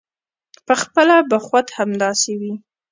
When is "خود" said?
1.45-1.65